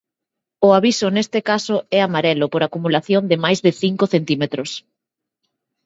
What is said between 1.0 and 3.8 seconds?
neste caso é amarelo por acumulación de máis de